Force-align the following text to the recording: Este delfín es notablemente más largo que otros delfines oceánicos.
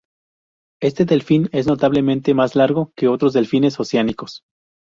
Este 0.81 1.05
delfín 1.05 1.47
es 1.51 1.67
notablemente 1.67 2.33
más 2.33 2.55
largo 2.55 2.91
que 2.95 3.07
otros 3.07 3.33
delfines 3.33 3.79
oceánicos. 3.79 4.41